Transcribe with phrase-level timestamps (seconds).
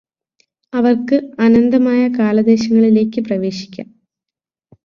[0.73, 3.89] അവര്ക്ക് അനന്തമായ കാലദേശങ്ങളിലേയ്ക് പ്രവേശിക്കാം